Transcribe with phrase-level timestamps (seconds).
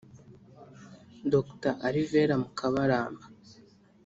[1.33, 3.23] Dr Alvera Mukabaramba